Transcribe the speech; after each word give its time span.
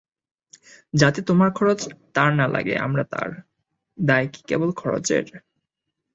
যাতে 0.93 1.19
তোমার 1.21 1.49
খরচ 1.53 1.79
তাঁর 2.15 2.31
না 2.35 2.45
লাগে 2.47 2.75
আমরা 2.77 3.03
তার– 3.11 3.35
দায় 3.97 4.27
কি 4.27 4.41
কেবল 4.47 4.69
খরচের? 4.73 5.25